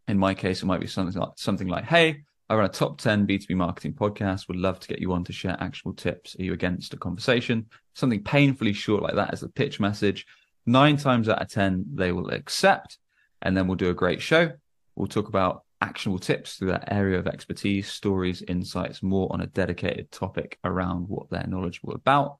In 0.07 0.21
my 0.21 0.33
case, 0.33 0.63
it 0.63 0.67
might 0.67 0.81
be 0.81 0.87
something 0.87 1.21
like, 1.21 1.33
something 1.35 1.67
like, 1.67 1.85
Hey, 1.85 2.23
I 2.49 2.55
run 2.55 2.67
a 2.67 2.69
top 2.69 3.01
10 3.01 3.27
B2B 3.27 3.57
marketing 3.57 3.95
podcast. 3.95 4.47
Would 4.47 4.57
love 4.57 4.79
to 4.79 4.89
get 4.89 5.01
you 5.01 5.13
on 5.13 5.25
to 5.25 5.33
share 5.33 5.57
actionable 5.59 5.97
tips. 5.97 6.37
Are 6.39 6.45
you 6.45 6.53
against 6.53 6.95
a 6.95 6.97
conversation? 6.97 7.67
Something 7.97 8.23
painfully 8.23 8.73
short 8.73 9.03
like 9.03 9.17
that 9.17 9.33
as 9.33 9.43
a 9.43 9.49
pitch 9.49 9.81
message. 9.81 10.27
Nine 10.65 10.97
times 10.97 11.29
out 11.29 11.43
of 11.43 11.49
10, 11.49 11.87
they 11.93 12.13
will 12.13 12.31
accept 12.31 12.99
and 13.47 13.57
then 13.57 13.69
we'll 13.69 13.77
do 13.77 13.91
a 13.91 13.95
great 13.95 14.21
show. 14.21 14.51
We'll 14.97 15.07
talk 15.07 15.29
about 15.29 15.63
actionable 15.81 16.19
tips 16.19 16.57
through 16.57 16.73
that 16.73 16.93
area 16.93 17.17
of 17.17 17.29
expertise, 17.29 17.89
stories, 17.89 18.43
insights, 18.49 19.05
more 19.05 19.33
on 19.33 19.41
a 19.41 19.47
dedicated 19.47 20.11
topic 20.11 20.59
around 20.65 21.09
what 21.09 21.31
they're 21.31 21.47
knowledgeable 21.47 21.95
about. 21.95 22.39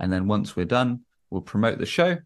And 0.00 0.10
then 0.10 0.26
once 0.26 0.56
we're 0.56 0.64
done, 0.64 1.00
we'll 1.28 1.42
promote 1.42 1.78
the 1.78 1.84
show 1.84 2.16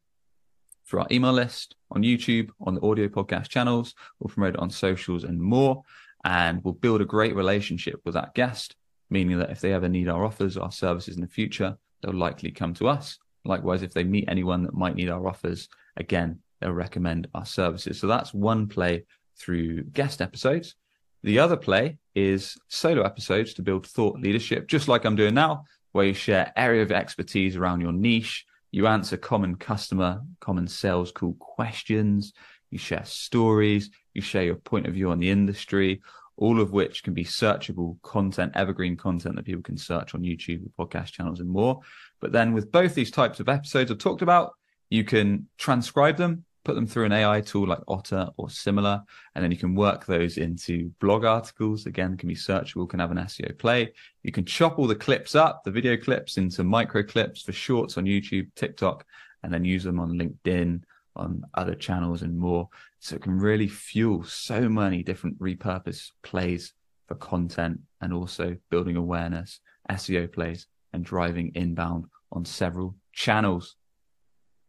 through 0.87 1.01
our 1.01 1.09
email 1.11 1.33
list 1.33 1.75
on 1.91 2.03
YouTube, 2.03 2.51
on 2.61 2.77
the 2.77 2.83
audio 2.83 3.09
podcast 3.09 3.49
channels. 3.49 3.97
We'll 4.21 4.33
promote 4.33 4.55
it 4.55 4.61
on 4.61 4.71
socials 4.71 5.25
and 5.25 5.41
more. 5.41 5.83
And 6.25 6.63
we'll 6.63 6.75
build 6.75 7.01
a 7.01 7.07
great 7.07 7.35
relationship 7.35 8.01
with 8.05 8.15
that 8.15 8.35
guest, 8.35 8.77
meaning 9.09 9.41
that 9.41 9.51
if 9.51 9.61
they 9.61 9.73
ever 9.73 9.89
need 9.89 10.09
our 10.09 10.25
offers, 10.25 10.57
our 10.57 10.71
services 10.71 11.17
in 11.17 11.21
the 11.21 11.27
future, 11.27 11.77
they'll 12.01 12.15
likely 12.15 12.53
come 12.53 12.75
to 12.75 12.87
us. 12.87 13.19
Likewise, 13.45 13.83
if 13.83 13.93
they 13.93 14.05
meet 14.05 14.29
anyone 14.29 14.63
that 14.63 14.75
might 14.75 14.95
need 14.95 15.11
our 15.11 15.27
offers, 15.27 15.69
again, 15.97 16.39
they'll 16.61 16.73
recommend 16.73 17.29
our 17.35 17.47
services. 17.47 17.99
So 17.99 18.07
that's 18.07 18.35
one 18.35 18.69
play 18.69 19.05
through 19.38 19.85
guest 19.85 20.21
episodes. 20.21 20.76
The 21.23 21.38
other 21.38 21.57
play 21.57 21.99
is 22.14 22.57
solo 22.69 23.02
episodes 23.02 23.55
to 23.55 23.62
build 23.62 23.87
thought 23.87 24.19
leadership, 24.19 24.69
just 24.69 24.88
like 24.88 25.05
I'm 25.05 25.17
doing 25.17 25.35
now, 25.35 25.64
where 25.93 26.07
you 26.07 26.14
share 26.14 26.52
area 26.57 26.83
of 26.83 26.93
expertise 26.93 27.57
around 27.57 27.81
your 27.81 27.93
niche. 27.93 28.47
You 28.71 28.87
answer 28.87 29.17
common 29.17 29.57
customer, 29.57 30.23
common 30.40 30.69
sales 30.69 31.12
call 31.12 31.35
questions. 31.35 32.33
You 32.71 32.79
share 32.79 33.05
stories. 33.05 33.90
You 34.14 34.23
share 34.23 34.45
your 34.45 34.55
point 34.55 34.87
of 34.87 34.95
view 34.95 35.11
on 35.11 35.19
the 35.19 35.31
industry, 35.31 36.00
all 36.37 36.61
of 36.61 36.73
which 36.73 37.02
can 37.02 37.12
be 37.12 37.25
searchable 37.25 38.00
content, 38.02 38.52
evergreen 38.55 38.97
content 38.97 39.37
that 39.37 39.45
people 39.45 39.62
can 39.62 39.76
search 39.76 40.14
on 40.14 40.23
YouTube, 40.23 40.71
podcast 40.79 41.12
channels, 41.12 41.40
and 41.40 41.50
more. 41.50 41.81
But 42.21 42.33
then 42.33 42.52
with 42.52 42.73
both 42.73 42.95
these 42.95 43.11
types 43.11 43.40
of 43.40 43.49
episodes 43.49 43.90
I've 43.90 43.99
talked 43.99 44.23
about, 44.23 44.52
you 44.88 45.05
can 45.05 45.49
transcribe 45.59 46.17
them 46.17 46.45
put 46.64 46.75
them 46.75 46.87
through 46.87 47.07
an 47.07 47.12
AI 47.12 47.40
tool 47.40 47.67
like 47.67 47.81
Otter 47.88 48.29
or 48.37 48.50
similar, 48.50 49.02
and 49.35 49.43
then 49.43 49.50
you 49.50 49.57
can 49.57 49.75
work 49.75 50.07
those 50.07 50.37
into 50.37 50.90
blog 51.00 51.25
articles. 51.25 51.87
Again, 51.87 52.17
can 52.17 52.29
be 52.29 52.35
searchable, 52.35 52.88
can 52.88 53.00
have 53.00 53.11
an 53.11 53.19
SEO 53.19 53.59
play. 53.59 53.93
You 54.23 54.33
can 54.33 54.45
chop 54.45 54.79
all 54.79 54.87
the 54.87 54.95
clips 54.95 55.35
up, 55.35 55.64
the 55.64 55.71
video 55.71 55.97
clips 55.97 56.37
into 56.37 56.64
micro 56.64 57.02
clips 57.02 57.43
for 57.43 57.52
shorts 57.52 57.97
on 57.97 58.05
YouTube, 58.05 58.49
TikTok, 58.55 59.05
and 59.43 59.52
then 59.52 59.64
use 59.64 59.85
them 59.85 59.99
on 59.99 60.19
LinkedIn, 60.19 60.83
on 61.17 61.43
other 61.55 61.75
channels 61.75 62.23
and 62.23 62.37
more. 62.38 62.69
So 62.99 63.17
it 63.17 63.23
can 63.23 63.38
really 63.38 63.69
fuel 63.69 64.23
so 64.25 64.69
many 64.69 65.02
different 65.02 65.38
repurpose 65.38 66.11
plays 66.23 66.75
for 67.09 67.14
content 67.14 67.81
and 68.00 68.12
also 68.12 68.57
building 68.71 68.97
awareness, 68.97 69.61
SEO 69.90 70.33
plays, 70.33 70.67
and 70.93 71.05
driving 71.05 71.52
inbound 71.55 72.05
on 72.33 72.45
several 72.45 72.95
channels. 73.12 73.76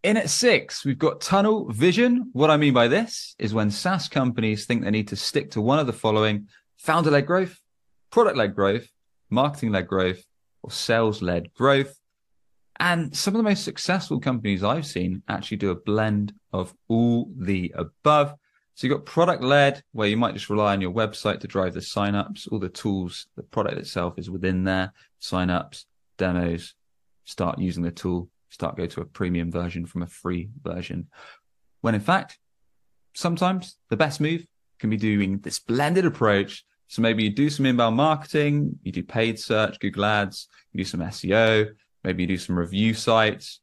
In 0.04 0.18
at 0.18 0.32
six, 0.32 0.84
we've 0.84 0.98
got 0.98 1.22
tunnel 1.22 1.70
vision. 1.70 2.32
What 2.34 2.50
I 2.50 2.58
mean 2.58 2.74
by 2.74 2.88
this 2.88 3.36
is 3.38 3.54
when 3.54 3.70
SaaS 3.70 4.10
companies 4.10 4.66
think 4.66 4.84
they 4.84 4.90
need 4.90 5.10
to 5.10 5.16
stick 5.16 5.52
to 5.52 5.62
one 5.62 5.78
of 5.78 5.86
the 5.86 5.94
following 5.94 6.48
founder 6.78 7.12
led 7.12 7.28
growth, 7.28 7.62
product 8.10 8.36
led 8.36 8.56
growth, 8.56 8.88
marketing 9.30 9.72
led 9.72 9.88
growth, 9.88 10.24
or 10.64 10.72
sales 10.72 11.22
led 11.22 11.54
growth. 11.54 12.00
And 12.80 13.16
some 13.16 13.36
of 13.36 13.38
the 13.38 13.48
most 13.48 13.64
successful 13.64 14.20
companies 14.20 14.64
I've 14.64 14.88
seen 14.88 15.22
actually 15.28 15.58
do 15.58 15.70
a 15.70 15.76
blend 15.76 16.34
of 16.52 16.74
all 16.88 17.30
the 17.38 17.72
above. 17.76 18.34
So 18.74 18.88
you've 18.88 18.98
got 18.98 19.06
product 19.06 19.44
led, 19.44 19.84
where 19.92 20.08
you 20.08 20.18
might 20.18 20.34
just 20.34 20.50
rely 20.50 20.74
on 20.74 20.82
your 20.82 20.94
website 20.94 21.42
to 21.42 21.48
drive 21.48 21.76
the 21.76 21.80
signups, 21.80 22.52
all 22.52 22.58
the 22.58 22.70
tools, 22.70 23.28
the 23.36 23.44
product 23.44 23.78
itself 23.78 24.16
is 24.18 24.32
within 24.32 24.64
there, 24.64 24.94
signups, 25.22 25.86
demos, 26.18 26.74
start 27.24 27.60
using 27.60 27.84
the 27.84 27.92
tool, 27.92 28.30
start 28.52 28.78
go 28.78 28.86
to 28.86 29.02
a 29.02 29.06
premium 29.06 29.52
version 29.52 29.86
from 29.86 30.04
a 30.04 30.08
free 30.08 30.50
version. 30.62 31.08
When 31.82 31.96
in 31.96 32.02
fact, 32.02 32.38
sometimes 33.16 33.78
the 33.90 33.98
best 33.98 34.22
move 34.22 34.46
can 34.80 34.90
be 34.90 34.98
doing 34.98 35.40
this 35.40 35.60
blended 35.60 36.06
approach. 36.06 36.64
So 36.88 37.02
maybe 37.02 37.24
you 37.24 37.30
do 37.30 37.50
some 37.50 37.66
inbound 37.66 37.96
marketing, 37.96 38.78
you 38.84 38.92
do 38.92 39.04
paid 39.04 39.40
search, 39.40 39.80
Google 39.80 40.06
Ads, 40.06 40.48
you 40.74 40.80
do 40.80 40.86
some 40.86 41.00
SEO, 41.00 41.72
maybe 42.04 42.24
you 42.24 42.28
do 42.28 42.38
some 42.38 42.60
review 42.60 42.94
sites. 42.94 43.62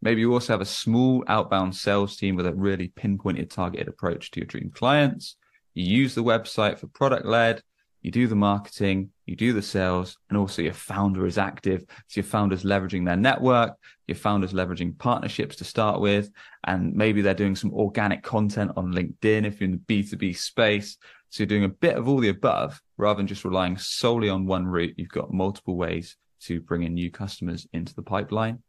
Maybe 0.00 0.20
you 0.20 0.32
also 0.32 0.52
have 0.52 0.60
a 0.60 0.66
small 0.66 1.24
outbound 1.26 1.74
sales 1.74 2.16
team 2.16 2.36
with 2.36 2.46
a 2.46 2.54
really 2.54 2.88
pinpointed 2.94 3.50
targeted 3.50 3.88
approach 3.88 4.30
to 4.30 4.40
your 4.40 4.46
dream 4.46 4.70
clients. 4.72 5.36
You 5.74 5.84
use 5.84 6.14
the 6.14 6.22
website 6.22 6.78
for 6.78 6.86
product 6.86 7.26
led 7.26 7.62
you 8.02 8.10
do 8.10 8.26
the 8.26 8.36
marketing, 8.36 9.10
you 9.26 9.36
do 9.36 9.52
the 9.52 9.62
sales, 9.62 10.16
and 10.28 10.38
also 10.38 10.62
your 10.62 10.72
founder 10.72 11.26
is 11.26 11.38
active. 11.38 11.84
So 12.06 12.20
your 12.20 12.24
founder's 12.24 12.62
leveraging 12.62 13.04
their 13.04 13.16
network, 13.16 13.76
your 14.06 14.16
founder's 14.16 14.52
leveraging 14.52 14.98
partnerships 14.98 15.56
to 15.56 15.64
start 15.64 16.00
with, 16.00 16.30
and 16.64 16.94
maybe 16.94 17.22
they're 17.22 17.34
doing 17.34 17.56
some 17.56 17.72
organic 17.74 18.22
content 18.22 18.72
on 18.76 18.92
LinkedIn 18.92 19.44
if 19.44 19.60
you're 19.60 19.70
in 19.70 19.82
the 19.86 20.02
B2B 20.02 20.36
space. 20.36 20.96
So 21.30 21.42
you're 21.42 21.48
doing 21.48 21.64
a 21.64 21.68
bit 21.68 21.96
of 21.96 22.08
all 22.08 22.18
the 22.18 22.30
above 22.30 22.80
rather 22.96 23.18
than 23.18 23.26
just 23.26 23.44
relying 23.44 23.76
solely 23.76 24.28
on 24.28 24.46
one 24.46 24.66
route. 24.66 24.94
You've 24.96 25.08
got 25.08 25.32
multiple 25.32 25.76
ways 25.76 26.16
to 26.42 26.60
bring 26.60 26.84
in 26.84 26.94
new 26.94 27.10
customers 27.10 27.66
into 27.72 27.94
the 27.94 28.02
pipeline. 28.02 28.62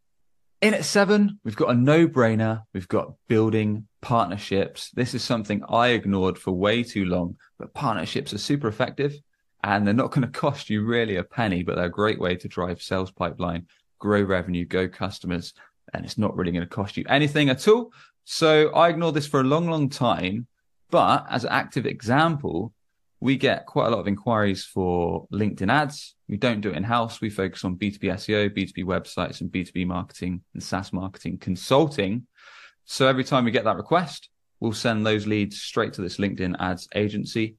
In 0.61 0.73
at 0.73 0.83
seven, 0.83 1.39
we've 1.45 1.55
got 1.55 1.69
a 1.69 1.73
no 1.73 2.05
brainer. 2.05 2.63
We've 2.73 2.87
got 2.87 3.13
building 3.29 3.87
partnerships. 4.01 4.91
This 4.91 5.13
is 5.13 5.23
something 5.23 5.63
I 5.69 5.89
ignored 5.89 6.37
for 6.37 6.51
way 6.51 6.83
too 6.83 7.05
long, 7.05 7.37
but 7.57 7.73
partnerships 7.73 8.33
are 8.33 8.39
super 8.39 8.67
effective 8.67 9.15
and 9.63 9.87
they're 9.87 9.93
not 9.93 10.11
going 10.11 10.21
to 10.29 10.39
cost 10.39 10.69
you 10.69 10.85
really 10.85 11.15
a 11.15 11.23
penny, 11.23 11.63
but 11.63 11.75
they're 11.75 11.85
a 11.85 11.89
great 11.89 12.19
way 12.19 12.35
to 12.35 12.47
drive 12.49 12.81
sales 12.81 13.09
pipeline, 13.09 13.67
grow 13.99 14.21
revenue, 14.21 14.65
go 14.65 14.89
customers, 14.89 15.53
and 15.93 16.03
it's 16.03 16.17
not 16.17 16.35
really 16.35 16.51
going 16.51 16.63
to 16.63 16.67
cost 16.67 16.97
you 16.97 17.05
anything 17.07 17.49
at 17.49 17.65
all. 17.67 17.93
So 18.25 18.69
I 18.71 18.89
ignored 18.89 19.15
this 19.15 19.27
for 19.27 19.39
a 19.39 19.45
long, 19.45 19.69
long 19.69 19.89
time. 19.89 20.45
But 20.91 21.25
as 21.29 21.45
an 21.45 21.51
active 21.51 21.85
example, 21.85 22.73
we 23.21 23.35
get 23.35 23.65
quite 23.65 23.87
a 23.87 23.89
lot 23.89 23.99
of 23.99 24.07
inquiries 24.07 24.63
for 24.63 25.27
LinkedIn 25.31 25.71
ads. 25.71 26.15
We 26.27 26.37
don't 26.37 26.61
do 26.61 26.69
it 26.69 26.77
in 26.77 26.83
house. 26.83 27.19
We 27.19 27.29
focus 27.29 27.65
on 27.65 27.75
B2B 27.75 28.03
SEO, 28.03 28.49
B2B 28.49 28.85
websites, 28.85 29.41
and 29.41 29.51
B2B 29.51 29.85
marketing 29.85 30.41
and 30.53 30.63
SaaS 30.63 30.93
marketing 30.93 31.37
consulting. 31.37 32.27
So 32.85 33.07
every 33.07 33.23
time 33.23 33.43
we 33.43 33.51
get 33.51 33.65
that 33.65 33.75
request, 33.75 34.29
we'll 34.59 34.71
send 34.71 35.05
those 35.05 35.27
leads 35.27 35.61
straight 35.61 35.93
to 35.93 36.01
this 36.01 36.17
LinkedIn 36.17 36.55
ads 36.59 36.87
agency. 36.95 37.57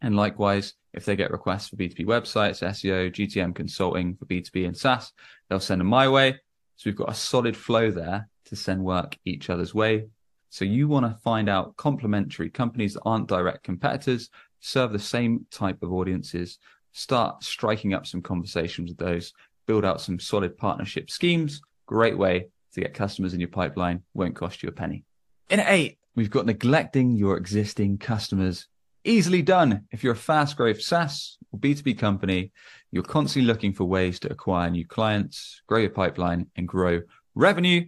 And 0.00 0.16
likewise, 0.16 0.74
if 0.94 1.04
they 1.04 1.16
get 1.16 1.30
requests 1.30 1.68
for 1.68 1.76
B2B 1.76 2.06
websites, 2.06 2.62
SEO, 2.62 3.12
GTM 3.12 3.54
consulting 3.54 4.16
for 4.16 4.24
B2B 4.24 4.66
and 4.66 4.76
SaaS, 4.76 5.12
they'll 5.48 5.60
send 5.60 5.80
them 5.80 5.88
my 5.88 6.08
way. 6.08 6.40
So 6.76 6.88
we've 6.88 6.96
got 6.96 7.10
a 7.10 7.14
solid 7.14 7.56
flow 7.56 7.90
there 7.90 8.28
to 8.46 8.56
send 8.56 8.82
work 8.82 9.16
each 9.24 9.50
other's 9.50 9.74
way. 9.74 10.06
So 10.48 10.64
you 10.64 10.88
want 10.88 11.04
to 11.06 11.20
find 11.22 11.48
out 11.48 11.76
complementary 11.76 12.48
companies 12.48 12.94
that 12.94 13.02
aren't 13.04 13.28
direct 13.28 13.62
competitors, 13.62 14.30
serve 14.60 14.92
the 14.92 14.98
same 14.98 15.46
type 15.50 15.82
of 15.82 15.92
audiences, 15.92 16.58
start 16.92 17.44
striking 17.44 17.94
up 17.94 18.06
some 18.06 18.22
conversations 18.22 18.90
with 18.90 18.98
those, 18.98 19.32
build 19.66 19.84
out 19.84 20.00
some 20.00 20.18
solid 20.18 20.56
partnership 20.56 21.10
schemes. 21.10 21.60
Great 21.86 22.16
way 22.16 22.48
to 22.74 22.80
get 22.80 22.94
customers 22.94 23.34
in 23.34 23.40
your 23.40 23.48
pipeline, 23.48 24.02
won't 24.14 24.34
cost 24.34 24.62
you 24.62 24.68
a 24.68 24.72
penny. 24.72 25.04
In 25.50 25.60
eight, 25.60 25.98
we've 26.14 26.30
got 26.30 26.46
neglecting 26.46 27.16
your 27.16 27.36
existing 27.36 27.98
customers. 27.98 28.66
Easily 29.04 29.42
done. 29.42 29.84
If 29.92 30.02
you're 30.02 30.14
a 30.14 30.16
fast 30.16 30.56
growth 30.56 30.82
SaaS 30.82 31.38
or 31.52 31.60
B2B 31.60 31.98
company, 31.98 32.50
you're 32.90 33.04
constantly 33.04 33.46
looking 33.46 33.72
for 33.72 33.84
ways 33.84 34.18
to 34.20 34.32
acquire 34.32 34.70
new 34.70 34.86
clients, 34.86 35.62
grow 35.66 35.78
your 35.78 35.90
pipeline 35.90 36.46
and 36.56 36.66
grow 36.66 37.02
revenue. 37.34 37.84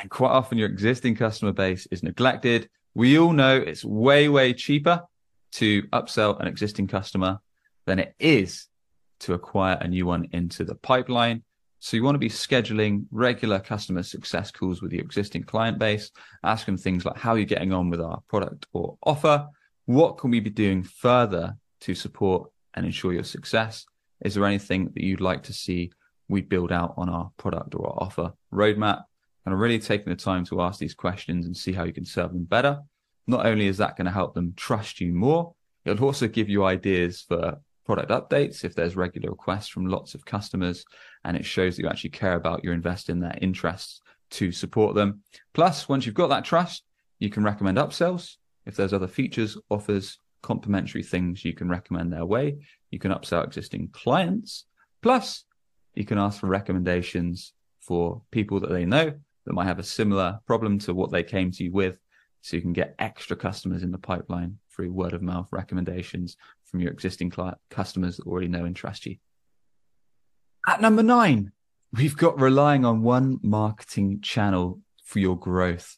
And 0.00 0.10
quite 0.10 0.30
often 0.30 0.58
your 0.58 0.68
existing 0.68 1.16
customer 1.16 1.52
base 1.52 1.86
is 1.90 2.02
neglected. 2.02 2.68
We 2.94 3.18
all 3.18 3.32
know 3.32 3.56
it's 3.56 3.84
way, 3.84 4.28
way 4.28 4.52
cheaper 4.52 5.02
to 5.52 5.82
upsell 5.88 6.38
an 6.40 6.46
existing 6.46 6.86
customer 6.86 7.38
than 7.86 7.98
it 7.98 8.14
is 8.18 8.66
to 9.20 9.34
acquire 9.34 9.78
a 9.80 9.88
new 9.88 10.06
one 10.06 10.28
into 10.32 10.64
the 10.64 10.74
pipeline. 10.74 11.42
So 11.78 11.96
you 11.96 12.04
want 12.04 12.14
to 12.14 12.20
be 12.20 12.28
scheduling 12.28 13.06
regular 13.10 13.58
customer 13.58 14.02
success 14.02 14.50
calls 14.50 14.82
with 14.82 14.92
your 14.92 15.02
existing 15.02 15.44
client 15.44 15.78
base, 15.78 16.10
ask 16.44 16.66
them 16.66 16.76
things 16.76 17.04
like 17.04 17.16
how 17.16 17.32
are 17.32 17.38
you 17.38 17.46
getting 17.46 17.72
on 17.72 17.88
with 17.88 18.00
our 18.00 18.20
product 18.28 18.66
or 18.72 18.98
offer? 19.02 19.48
What 19.86 20.18
can 20.18 20.30
we 20.30 20.40
be 20.40 20.50
doing 20.50 20.82
further 20.82 21.56
to 21.80 21.94
support 21.94 22.50
and 22.74 22.84
ensure 22.84 23.12
your 23.12 23.24
success? 23.24 23.86
Is 24.22 24.34
there 24.34 24.44
anything 24.44 24.90
that 24.94 25.02
you'd 25.02 25.22
like 25.22 25.42
to 25.44 25.54
see 25.54 25.90
we 26.28 26.42
build 26.42 26.70
out 26.70 26.94
on 26.96 27.08
our 27.08 27.30
product 27.38 27.74
or 27.74 27.88
our 27.88 28.04
offer 28.04 28.32
roadmap? 28.52 29.04
And 29.46 29.58
really 29.58 29.78
taking 29.78 30.10
the 30.10 30.16
time 30.16 30.44
to 30.46 30.60
ask 30.60 30.78
these 30.78 30.94
questions 30.94 31.46
and 31.46 31.56
see 31.56 31.72
how 31.72 31.84
you 31.84 31.94
can 31.94 32.04
serve 32.04 32.32
them 32.32 32.44
better. 32.44 32.80
Not 33.26 33.46
only 33.46 33.66
is 33.66 33.78
that 33.78 33.96
going 33.96 34.06
to 34.06 34.12
help 34.12 34.34
them 34.34 34.54
trust 34.56 35.00
you 35.00 35.12
more, 35.12 35.54
it'll 35.84 36.06
also 36.06 36.28
give 36.28 36.48
you 36.48 36.64
ideas 36.64 37.24
for 37.26 37.60
product 37.84 38.10
updates 38.10 38.64
if 38.64 38.74
there's 38.74 38.96
regular 38.96 39.30
requests 39.30 39.68
from 39.68 39.86
lots 39.86 40.14
of 40.14 40.24
customers 40.24 40.84
and 41.24 41.36
it 41.36 41.44
shows 41.44 41.76
that 41.76 41.82
you 41.82 41.88
actually 41.88 42.10
care 42.10 42.34
about 42.34 42.62
your 42.62 42.72
invest 42.72 43.08
in 43.08 43.20
their 43.20 43.36
interests 43.40 44.00
to 44.30 44.52
support 44.52 44.94
them. 44.94 45.22
Plus, 45.54 45.88
once 45.88 46.06
you've 46.06 46.14
got 46.14 46.28
that 46.28 46.44
trust, 46.44 46.84
you 47.18 47.30
can 47.30 47.42
recommend 47.42 47.78
upsells. 47.78 48.36
If 48.66 48.76
there's 48.76 48.92
other 48.92 49.08
features, 49.08 49.58
offers, 49.70 50.18
complementary 50.42 51.02
things 51.02 51.44
you 51.44 51.52
can 51.52 51.68
recommend 51.68 52.12
their 52.12 52.24
way, 52.24 52.58
you 52.90 52.98
can 52.98 53.12
upsell 53.12 53.44
existing 53.44 53.88
clients. 53.92 54.66
Plus, 55.02 55.44
you 55.94 56.04
can 56.04 56.18
ask 56.18 56.40
for 56.40 56.46
recommendations 56.46 57.52
for 57.80 58.22
people 58.30 58.60
that 58.60 58.70
they 58.70 58.84
know 58.84 59.12
that 59.44 59.52
might 59.52 59.66
have 59.66 59.78
a 59.78 59.84
similar 59.84 60.38
problem 60.46 60.78
to 60.78 60.94
what 60.94 61.10
they 61.10 61.22
came 61.22 61.50
to 61.50 61.64
you 61.64 61.72
with. 61.72 61.98
So 62.42 62.56
you 62.56 62.62
can 62.62 62.72
get 62.72 62.94
extra 62.98 63.36
customers 63.36 63.82
in 63.82 63.90
the 63.90 63.98
pipeline 63.98 64.58
through 64.74 64.92
word 64.92 65.12
of 65.12 65.22
mouth 65.22 65.48
recommendations 65.50 66.36
from 66.64 66.80
your 66.80 66.90
existing 66.90 67.30
client, 67.30 67.58
customers 67.70 68.16
that 68.16 68.26
already 68.26 68.48
know 68.48 68.64
and 68.64 68.74
trust 68.74 69.06
you. 69.06 69.16
At 70.66 70.80
number 70.80 71.02
nine, 71.02 71.52
we've 71.92 72.16
got 72.16 72.40
relying 72.40 72.84
on 72.84 73.02
one 73.02 73.38
marketing 73.42 74.20
channel 74.22 74.80
for 75.04 75.18
your 75.18 75.38
growth. 75.38 75.96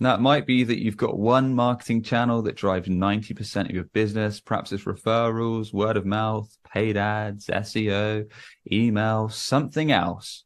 Now, 0.00 0.14
it 0.14 0.20
might 0.20 0.46
be 0.46 0.64
that 0.64 0.82
you've 0.82 0.96
got 0.96 1.16
one 1.16 1.54
marketing 1.54 2.02
channel 2.02 2.42
that 2.42 2.56
drives 2.56 2.88
90% 2.88 3.68
of 3.68 3.70
your 3.70 3.84
business. 3.84 4.40
Perhaps 4.40 4.72
it's 4.72 4.84
referrals, 4.84 5.72
word 5.72 5.96
of 5.96 6.04
mouth, 6.04 6.52
paid 6.72 6.96
ads, 6.96 7.46
SEO, 7.46 8.28
email, 8.70 9.28
something 9.28 9.92
else. 9.92 10.44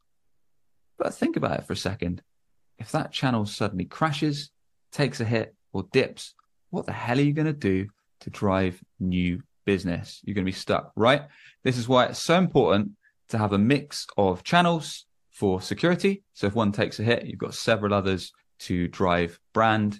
But 0.99 1.15
think 1.15 1.37
about 1.37 1.59
it 1.59 1.65
for 1.65 1.73
a 1.73 1.77
second. 1.77 2.21
If 2.77 2.91
that 2.91 3.11
channel 3.11 3.47
suddenly 3.47 3.85
crashes, 3.85 4.51
takes 4.97 5.21
a 5.21 5.25
hit, 5.25 5.55
or 5.73 5.83
dips, 5.93 6.33
what 6.71 6.85
the 6.85 6.91
hell 6.91 7.19
are 7.19 7.21
you 7.21 7.33
going 7.33 7.45
to 7.45 7.53
do 7.53 7.87
to 8.21 8.29
drive 8.31 8.83
new 8.99 9.41
business? 9.65 10.19
You're 10.23 10.33
going 10.33 10.45
to 10.45 10.51
be 10.51 10.57
stuck, 10.57 10.91
right? 10.95 11.21
This 11.63 11.77
is 11.77 11.87
why 11.87 12.05
it's 12.05 12.19
so 12.19 12.35
important 12.35 12.91
to 13.29 13.37
have 13.37 13.53
a 13.53 13.59
mix 13.59 14.07
of 14.17 14.43
channels 14.43 15.05
for 15.29 15.61
security. 15.61 16.23
So 16.33 16.47
if 16.47 16.55
one 16.55 16.71
takes 16.71 16.99
a 16.99 17.03
hit, 17.03 17.25
you've 17.25 17.37
got 17.37 17.53
several 17.53 17.93
others 17.93 18.31
to 18.59 18.87
drive 18.87 19.39
brand, 19.53 19.99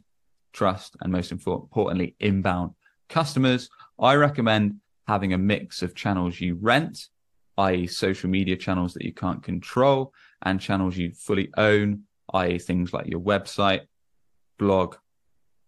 trust, 0.51 0.95
and 1.01 1.11
most 1.11 1.31
importantly, 1.31 2.15
inbound 2.19 2.71
customers. 3.07 3.69
I 3.99 4.15
recommend 4.15 4.77
having 5.07 5.33
a 5.33 5.37
mix 5.37 5.83
of 5.83 5.93
channels 5.93 6.41
you 6.41 6.57
rent, 6.59 7.07
i.e., 7.59 7.85
social 7.85 8.29
media 8.29 8.55
channels 8.55 8.93
that 8.95 9.05
you 9.05 9.13
can't 9.13 9.43
control, 9.43 10.11
and 10.41 10.59
channels 10.59 10.97
you 10.97 11.11
fully 11.11 11.51
own, 11.55 12.03
i.e., 12.33 12.57
things 12.57 12.93
like 12.93 13.07
your 13.07 13.19
website, 13.19 13.81
blog, 14.57 14.95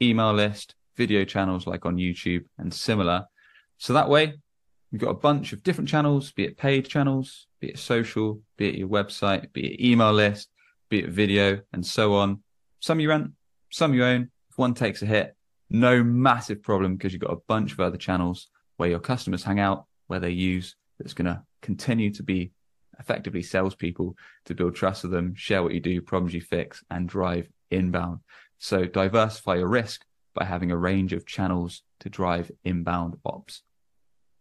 email 0.01 0.33
list, 0.33 0.75
video 0.97 1.23
channels 1.23 1.67
like 1.67 1.85
on 1.85 1.97
YouTube, 1.97 2.45
and 2.57 2.73
similar. 2.73 3.25
So 3.77 3.93
that 3.93 4.09
way, 4.09 4.33
you've 4.91 5.01
got 5.01 5.11
a 5.11 5.15
bunch 5.15 5.53
of 5.53 5.63
different 5.63 5.89
channels, 5.89 6.31
be 6.31 6.43
it 6.45 6.57
paid 6.57 6.87
channels, 6.87 7.47
be 7.59 7.69
it 7.69 7.79
social, 7.79 8.41
be 8.57 8.69
it 8.69 8.75
your 8.75 8.87
website, 8.87 9.51
be 9.53 9.73
it 9.73 9.85
email 9.85 10.13
list, 10.13 10.49
be 10.89 10.99
it 10.99 11.09
video, 11.09 11.61
and 11.73 11.85
so 11.85 12.15
on. 12.15 12.41
Some 12.79 12.99
you 12.99 13.09
rent, 13.09 13.31
some 13.71 13.93
you 13.93 14.03
own. 14.03 14.29
If 14.49 14.57
one 14.57 14.73
takes 14.73 15.01
a 15.01 15.05
hit, 15.05 15.35
no 15.69 16.03
massive 16.03 16.63
problem 16.63 16.95
because 16.95 17.13
you've 17.13 17.21
got 17.21 17.33
a 17.33 17.41
bunch 17.47 17.73
of 17.73 17.79
other 17.79 17.97
channels 17.97 18.47
where 18.77 18.89
your 18.89 18.99
customers 18.99 19.43
hang 19.43 19.59
out, 19.59 19.85
where 20.07 20.19
they 20.19 20.31
use 20.31 20.75
that's 20.97 21.13
going 21.13 21.27
to 21.27 21.43
continue 21.61 22.11
to 22.13 22.23
be 22.23 22.51
effectively 22.99 23.41
salespeople 23.41 24.15
to 24.45 24.55
build 24.55 24.75
trust 24.75 25.03
with 25.03 25.11
them, 25.11 25.33
share 25.35 25.63
what 25.63 25.73
you 25.73 25.79
do, 25.79 26.01
problems 26.01 26.33
you 26.33 26.41
fix, 26.41 26.83
and 26.89 27.07
drive 27.07 27.47
inbound. 27.71 28.19
So 28.59 28.85
diversify 28.85 29.55
your 29.55 29.67
risk 29.67 30.05
by 30.35 30.45
having 30.45 30.71
a 30.71 30.77
range 30.77 31.13
of 31.13 31.25
channels 31.25 31.81
to 32.01 32.09
drive 32.09 32.51
inbound 32.63 33.17
ops. 33.25 33.63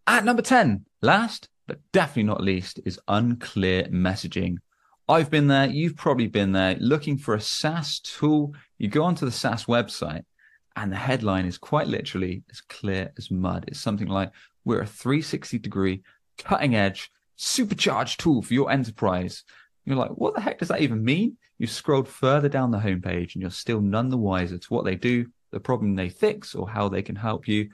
At 0.06 0.24
number 0.24 0.42
10, 0.42 0.84
last 1.00 1.48
but 1.68 1.80
definitely 1.92 2.24
not 2.24 2.42
least, 2.42 2.80
is 2.84 2.98
unclear 3.06 3.84
messaging. 3.84 4.56
I've 5.08 5.30
been 5.30 5.46
there, 5.46 5.66
you've 5.66 5.96
probably 5.96 6.26
been 6.26 6.52
there 6.52 6.76
looking 6.80 7.18
for 7.18 7.34
a 7.34 7.40
SaaS 7.40 8.00
tool. 8.00 8.54
You 8.78 8.88
go 8.88 9.04
onto 9.04 9.24
the 9.24 9.30
SaaS 9.30 9.66
website 9.66 10.24
and 10.74 10.90
the 10.90 10.96
headline 10.96 11.44
is 11.46 11.58
quite 11.58 11.86
literally 11.86 12.42
as 12.50 12.60
clear 12.62 13.12
as 13.16 13.30
mud. 13.30 13.66
It's 13.68 13.80
something 13.80 14.08
like, 14.08 14.32
We're 14.64 14.80
a 14.80 14.86
360 14.86 15.58
degree, 15.58 16.02
cutting 16.38 16.74
edge, 16.74 17.10
supercharged 17.36 18.18
tool 18.18 18.42
for 18.42 18.54
your 18.54 18.70
enterprise. 18.70 19.44
You're 19.88 19.96
like, 19.96 20.10
What 20.10 20.34
the 20.34 20.40
heck 20.40 20.58
does 20.58 20.68
that 20.68 20.82
even 20.82 21.02
mean? 21.02 21.38
You've 21.58 21.70
scrolled 21.70 22.08
further 22.08 22.48
down 22.48 22.70
the 22.70 22.78
homepage 22.78 23.34
and 23.34 23.42
you're 23.42 23.50
still 23.50 23.80
none 23.80 24.10
the 24.10 24.18
wiser 24.18 24.58
to 24.58 24.74
what 24.74 24.84
they 24.84 24.96
do, 24.96 25.26
the 25.50 25.60
problem 25.60 25.96
they 25.96 26.10
fix, 26.10 26.54
or 26.54 26.68
how 26.68 26.88
they 26.88 27.02
can 27.02 27.16
help 27.16 27.48
you. 27.48 27.70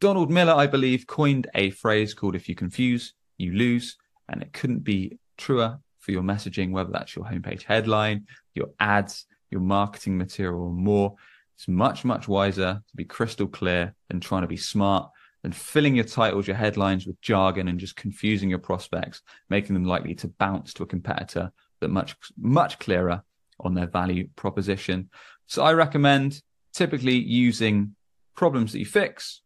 Donald 0.00 0.30
Miller, 0.30 0.52
I 0.52 0.68
believe, 0.68 1.08
coined 1.08 1.48
a 1.54 1.70
phrase 1.70 2.14
called 2.14 2.36
If 2.36 2.48
you 2.48 2.54
confuse, 2.54 3.14
you 3.38 3.52
lose. 3.52 3.96
And 4.28 4.40
it 4.40 4.52
couldn't 4.52 4.84
be 4.84 5.18
truer 5.36 5.80
for 5.98 6.12
your 6.12 6.22
messaging, 6.22 6.70
whether 6.70 6.92
that's 6.92 7.16
your 7.16 7.24
homepage 7.24 7.64
headline, 7.64 8.26
your 8.54 8.68
ads, 8.78 9.26
your 9.50 9.60
marketing 9.60 10.16
material, 10.16 10.62
or 10.62 10.70
more. 10.70 11.16
It's 11.56 11.66
much, 11.66 12.04
much 12.04 12.28
wiser 12.28 12.80
to 12.88 12.96
be 12.96 13.04
crystal 13.04 13.48
clear 13.48 13.94
than 14.08 14.20
trying 14.20 14.42
to 14.42 14.48
be 14.48 14.56
smart 14.56 15.10
than 15.42 15.52
filling 15.52 15.94
your 15.94 16.04
titles, 16.04 16.46
your 16.46 16.56
headlines 16.56 17.06
with 17.06 17.20
jargon 17.20 17.68
and 17.68 17.78
just 17.78 17.96
confusing 17.96 18.50
your 18.50 18.58
prospects, 18.58 19.22
making 19.48 19.74
them 19.74 19.84
likely 19.84 20.14
to 20.16 20.28
bounce 20.28 20.74
to 20.74 20.82
a 20.82 20.86
competitor 20.86 21.52
that 21.80 21.88
much, 21.88 22.16
much 22.36 22.78
clearer 22.78 23.22
on 23.60 23.74
their 23.74 23.86
value 23.86 24.28
proposition. 24.36 25.08
So 25.46 25.62
I 25.62 25.72
recommend 25.72 26.42
typically 26.72 27.16
using 27.16 27.94
problems 28.34 28.72
that 28.72 28.78
you 28.78 28.86
fix, 28.86 29.42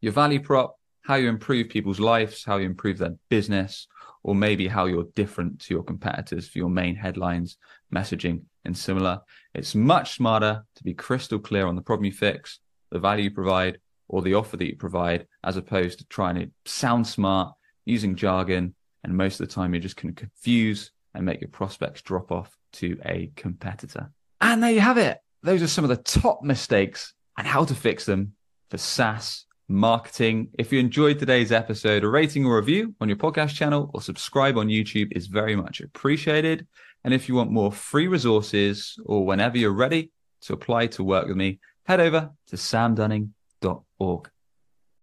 your 0.00 0.12
value 0.12 0.40
prop, 0.40 0.76
how 1.02 1.14
you 1.14 1.28
improve 1.28 1.68
people's 1.68 2.00
lives, 2.00 2.44
how 2.44 2.58
you 2.58 2.66
improve 2.66 2.98
their 2.98 3.14
business, 3.28 3.86
or 4.22 4.34
maybe 4.34 4.68
how 4.68 4.86
you're 4.86 5.08
different 5.14 5.60
to 5.60 5.74
your 5.74 5.82
competitors 5.82 6.48
for 6.48 6.58
your 6.58 6.68
main 6.68 6.94
headlines, 6.94 7.56
messaging, 7.94 8.42
and 8.64 8.76
similar. 8.76 9.20
It's 9.54 9.74
much 9.74 10.16
smarter 10.16 10.64
to 10.74 10.84
be 10.84 10.92
crystal 10.92 11.38
clear 11.38 11.66
on 11.66 11.76
the 11.76 11.82
problem 11.82 12.04
you 12.04 12.12
fix, 12.12 12.60
the 12.90 12.98
value 12.98 13.24
you 13.24 13.30
provide, 13.30 13.78
or 14.08 14.22
the 14.22 14.34
offer 14.34 14.56
that 14.56 14.66
you 14.66 14.76
provide, 14.76 15.26
as 15.44 15.56
opposed 15.56 15.98
to 15.98 16.06
trying 16.06 16.34
to 16.36 16.50
sound 16.64 17.06
smart, 17.06 17.54
using 17.84 18.16
jargon, 18.16 18.74
and 19.04 19.16
most 19.16 19.40
of 19.40 19.46
the 19.46 19.54
time 19.54 19.72
you're 19.72 19.80
just 19.80 20.00
going 20.00 20.14
to 20.14 20.20
confuse 20.20 20.90
and 21.14 21.24
make 21.24 21.40
your 21.40 21.50
prospects 21.50 22.02
drop 22.02 22.32
off 22.32 22.56
to 22.72 22.98
a 23.04 23.30
competitor. 23.36 24.10
And 24.40 24.62
there 24.62 24.72
you 24.72 24.80
have 24.80 24.98
it. 24.98 25.18
Those 25.42 25.62
are 25.62 25.68
some 25.68 25.84
of 25.84 25.90
the 25.90 25.96
top 25.96 26.42
mistakes 26.42 27.14
and 27.36 27.46
how 27.46 27.64
to 27.64 27.74
fix 27.74 28.04
them 28.04 28.34
for 28.70 28.78
SaaS 28.78 29.46
marketing. 29.68 30.48
If 30.58 30.72
you 30.72 30.80
enjoyed 30.80 31.18
today's 31.18 31.52
episode, 31.52 32.04
a 32.04 32.08
rating 32.08 32.44
or 32.44 32.56
review 32.56 32.94
on 33.00 33.08
your 33.08 33.18
podcast 33.18 33.54
channel 33.54 33.90
or 33.94 34.02
subscribe 34.02 34.56
on 34.56 34.68
YouTube 34.68 35.16
is 35.16 35.26
very 35.26 35.54
much 35.54 35.80
appreciated. 35.80 36.66
And 37.04 37.14
if 37.14 37.28
you 37.28 37.34
want 37.34 37.52
more 37.52 37.72
free 37.72 38.08
resources 38.08 38.98
or 39.04 39.24
whenever 39.24 39.58
you're 39.58 39.72
ready 39.72 40.10
to 40.42 40.52
apply 40.52 40.88
to 40.88 41.04
work 41.04 41.28
with 41.28 41.36
me, 41.36 41.60
head 41.84 42.00
over 42.00 42.30
to 42.48 42.56
samdunning.org. 43.62 44.30